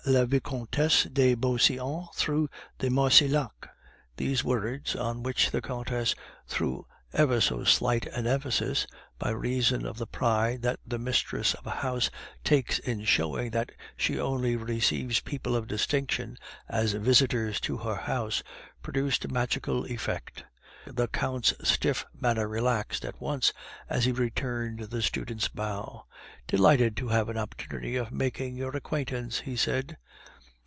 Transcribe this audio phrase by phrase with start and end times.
[0.03, 3.69] la Vicomtesse de Beauseant through the Marcillacs!_
[4.17, 6.15] These words, on which the countess
[6.47, 8.87] threw ever so slight an emphasis,
[9.19, 12.09] by reason of the pride that the mistress of a house
[12.43, 16.35] takes in showing that she only receives people of distinction
[16.67, 18.41] as visitors in her house,
[18.81, 20.45] produced a magical effect.
[20.87, 23.53] The Count's stiff manner relaxed at once
[23.87, 26.07] as he returned the student's bow.
[26.47, 29.97] "Delighted to have an opportunity of making your acquaintance," he said.